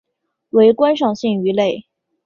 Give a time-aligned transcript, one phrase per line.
[0.49, 1.85] 为观赏性鱼类。